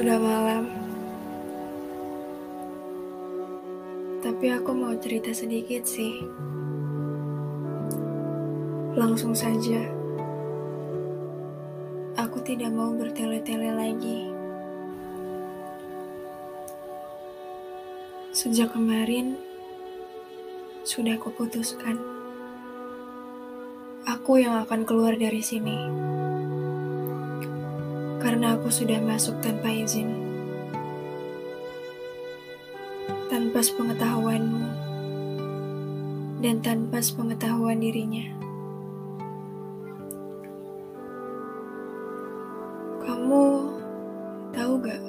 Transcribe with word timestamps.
Sudah 0.00 0.16
malam. 0.16 0.64
Tapi 4.24 4.48
aku 4.48 4.72
mau 4.72 4.96
cerita 4.96 5.28
sedikit 5.28 5.84
sih. 5.84 6.24
Langsung 8.96 9.36
saja. 9.36 9.84
Aku 12.16 12.40
tidak 12.40 12.72
mau 12.72 12.96
bertele-tele 12.96 13.76
lagi. 13.76 14.24
Sejak 18.32 18.72
kemarin, 18.72 19.36
sudah 20.80 21.20
kuputuskan. 21.20 22.00
Aku 24.08 24.40
yang 24.40 24.64
akan 24.64 24.88
keluar 24.88 25.12
dari 25.20 25.44
sini 25.44 26.09
karena 28.20 28.54
aku 28.54 28.68
sudah 28.68 29.00
masuk 29.00 29.40
tanpa 29.40 29.72
izin, 29.72 30.12
tanpa 33.32 33.64
sepengetahuanmu, 33.64 34.68
dan 36.44 36.60
tanpa 36.60 37.00
sepengetahuan 37.00 37.80
dirinya. 37.80 38.28
Kamu 43.00 43.44
tahu 44.52 44.72
gak? 44.84 45.02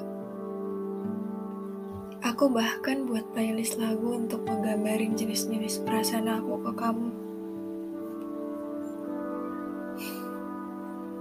Aku 2.32 2.48
bahkan 2.48 3.04
buat 3.04 3.28
playlist 3.36 3.76
lagu 3.76 4.16
untuk 4.16 4.48
menggambarin 4.48 5.12
jenis-jenis 5.12 5.84
perasaan 5.84 6.32
aku 6.32 6.64
ke 6.64 6.72
kamu. 6.72 7.08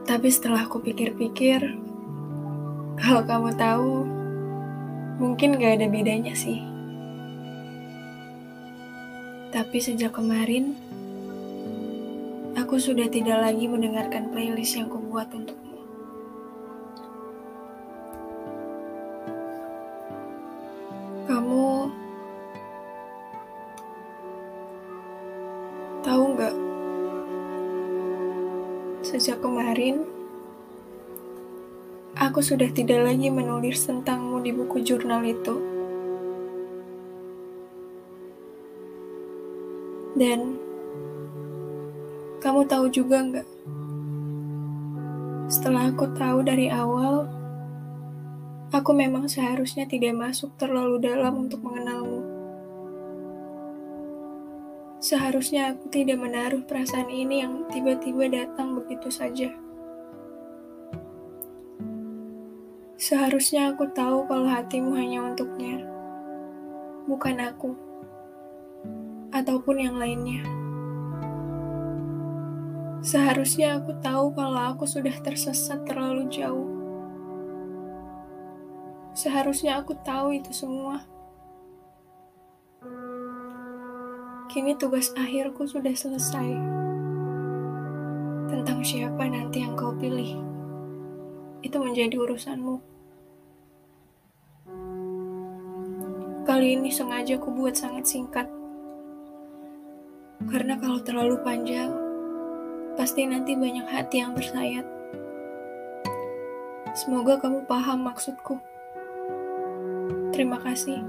Tapi 0.05 0.27
setelah 0.27 0.67
aku 0.67 0.83
pikir-pikir, 0.83 1.90
kalau 3.01 3.25
kamu 3.25 3.49
tahu, 3.57 4.05
mungkin 5.17 5.57
gak 5.57 5.81
ada 5.81 5.89
bedanya 5.89 6.37
sih. 6.37 6.61
Tapi 9.49 9.77
sejak 9.81 10.13
kemarin, 10.13 10.77
aku 12.53 12.77
sudah 12.77 13.09
tidak 13.09 13.41
lagi 13.41 13.65
mendengarkan 13.65 14.29
playlist 14.29 14.77
yang 14.77 14.87
kubuat 14.87 15.33
untukmu. 15.33 15.81
Kamu 21.25 21.89
tahu 26.05 26.23
nggak? 26.37 26.55
Sejak 29.01 29.41
kemarin, 29.41 30.20
aku 32.21 32.37
sudah 32.37 32.69
tidak 32.69 33.01
lagi 33.01 33.33
menulis 33.33 33.81
tentangmu 33.89 34.45
di 34.45 34.53
buku 34.53 34.85
jurnal 34.85 35.25
itu. 35.25 35.57
Dan 40.13 40.61
kamu 42.37 42.69
tahu 42.69 42.85
juga 42.93 43.25
nggak? 43.25 43.47
Setelah 45.49 45.89
aku 45.89 46.05
tahu 46.13 46.45
dari 46.45 46.69
awal, 46.69 47.25
aku 48.69 48.93
memang 48.93 49.25
seharusnya 49.25 49.89
tidak 49.89 50.13
masuk 50.13 50.53
terlalu 50.61 51.01
dalam 51.01 51.49
untuk 51.49 51.65
mengenalmu. 51.65 52.21
Seharusnya 55.01 55.73
aku 55.73 55.89
tidak 55.89 56.21
menaruh 56.21 56.61
perasaan 56.69 57.09
ini 57.09 57.41
yang 57.41 57.65
tiba-tiba 57.73 58.29
datang 58.29 58.77
begitu 58.77 59.09
saja. 59.09 59.49
Seharusnya 63.01 63.73
aku 63.73 63.89
tahu 63.97 64.29
kalau 64.29 64.45
hatimu 64.45 64.93
hanya 64.93 65.25
untuknya, 65.25 65.81
bukan 67.09 67.33
aku, 67.49 67.73
ataupun 69.33 69.81
yang 69.81 69.97
lainnya. 69.97 70.45
Seharusnya 73.01 73.81
aku 73.81 73.97
tahu 74.05 74.37
kalau 74.37 74.77
aku 74.77 74.85
sudah 74.85 75.17
tersesat 75.17 75.81
terlalu 75.89 76.29
jauh. 76.29 76.69
Seharusnya 79.17 79.81
aku 79.81 79.97
tahu 80.05 80.37
itu 80.37 80.53
semua. 80.53 81.01
Kini 84.53 84.77
tugas 84.77 85.09
akhirku 85.17 85.65
sudah 85.65 85.97
selesai. 85.97 86.53
Tentang 88.45 88.85
siapa 88.85 89.25
nanti 89.25 89.65
yang 89.65 89.73
kau 89.73 89.89
pilih, 89.97 90.50
itu 91.61 91.77
menjadi 91.77 92.17
urusanmu. 92.17 92.81
Kali 96.41 96.73
ini 96.73 96.89
sengaja 96.89 97.37
ku 97.37 97.53
buat 97.53 97.77
sangat 97.77 98.05
singkat. 98.09 98.49
Karena 100.49 100.75
kalau 100.81 100.99
terlalu 101.05 101.37
panjang, 101.45 101.93
pasti 102.97 103.29
nanti 103.29 103.53
banyak 103.53 103.85
hati 103.87 104.25
yang 104.25 104.33
bersayat. 104.33 104.83
Semoga 106.91 107.39
kamu 107.39 107.63
paham 107.69 108.03
maksudku. 108.03 108.59
Terima 110.35 110.59
kasih. 110.59 110.99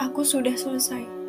Aku 0.00 0.24
sudah 0.24 0.56
selesai. 0.56 1.21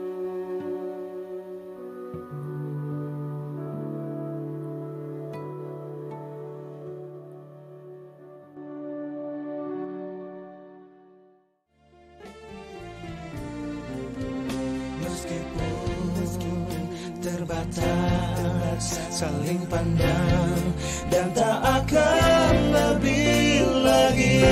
terbatas 17.43 19.03
saling 19.11 19.59
pandang 19.67 20.63
dan 21.11 21.27
tak 21.35 21.59
akan 21.59 22.55
lebih 22.71 23.67
lagi. 23.83 24.47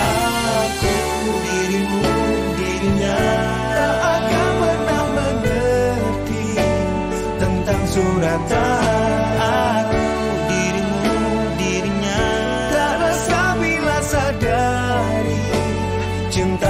Aku 0.00 0.96
dirimu 1.44 2.16
dirinya 2.56 3.20
tak 3.76 3.96
akan 4.24 4.48
pernah 4.56 5.04
mengerti 5.12 6.48
tentang 7.36 7.82
suratan 7.92 9.36
aku. 9.36 10.00
Dirimu 10.48 11.12
dirinya 11.60 12.24
tak 12.72 12.94
rasa 13.04 13.52
sadari 14.00 15.44
cinta 16.32 16.65